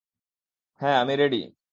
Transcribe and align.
হ্যাঁ, 0.81 0.97
আমি 1.01 1.13
রেডি। 1.15 1.41